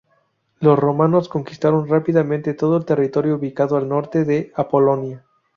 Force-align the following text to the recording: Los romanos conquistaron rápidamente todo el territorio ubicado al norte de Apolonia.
Los 0.59 0.79
romanos 0.79 1.29
conquistaron 1.29 1.87
rápidamente 1.87 2.55
todo 2.55 2.77
el 2.77 2.85
territorio 2.85 3.35
ubicado 3.35 3.77
al 3.77 3.87
norte 3.87 4.25
de 4.25 4.51
Apolonia. 4.55 5.23